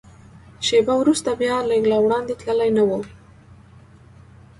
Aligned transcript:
شېبه 0.65 0.93
وروسته 1.01 1.29
بیا، 1.41 1.57
لږ 1.69 1.83
لا 1.91 1.97
وړاندې 2.05 2.33
تللي 2.41 2.69
نه 2.77 2.83
و. 2.87 2.89